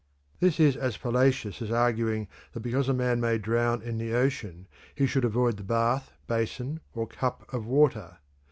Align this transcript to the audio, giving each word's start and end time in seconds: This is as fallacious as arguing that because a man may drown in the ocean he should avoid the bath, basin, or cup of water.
This 0.39 0.59
is 0.59 0.75
as 0.75 0.95
fallacious 0.95 1.61
as 1.61 1.69
arguing 1.69 2.27
that 2.53 2.61
because 2.61 2.89
a 2.89 2.91
man 2.93 3.21
may 3.21 3.37
drown 3.37 3.83
in 3.83 3.99
the 3.99 4.15
ocean 4.15 4.65
he 4.95 5.05
should 5.05 5.23
avoid 5.23 5.57
the 5.57 5.63
bath, 5.63 6.11
basin, 6.25 6.79
or 6.95 7.05
cup 7.05 7.45
of 7.53 7.67
water. 7.67 8.17